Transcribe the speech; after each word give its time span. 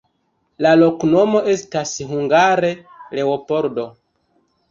La 0.65 0.69
loknomo 0.83 1.41
estas 1.51 1.91
hungare: 2.13 2.71
Leopoldo. 3.19 3.85